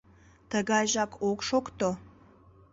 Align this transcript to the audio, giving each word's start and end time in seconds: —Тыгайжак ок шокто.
—Тыгайжак 0.49 1.11
ок 1.29 1.39
шокто. 1.47 1.89